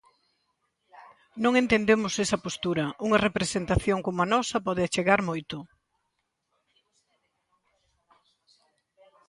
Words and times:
Non 1.43 1.53
entendemos 1.63 2.13
esa 2.25 2.37
postura, 2.45 2.85
unha 3.05 3.21
representación 3.27 3.97
como 4.05 4.19
a 4.23 4.29
nosa 4.33 4.65
pode 4.67 4.81
achegar 4.83 5.21
moito. 5.29 5.57